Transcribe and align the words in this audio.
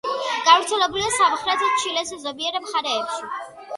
გავრცელებულია 0.45 1.11
სამხრეთ 1.17 1.67
ჩილეს 1.83 2.15
ზომიერ 2.25 2.59
მხარეებში. 2.65 3.33